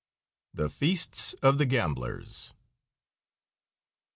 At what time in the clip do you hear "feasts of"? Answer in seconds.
0.67-1.59